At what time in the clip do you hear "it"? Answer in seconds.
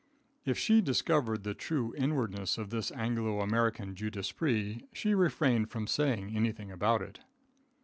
7.03-7.19